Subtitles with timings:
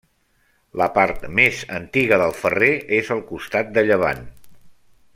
[0.81, 4.29] La part més antiga del Ferrer és al costat de llevant.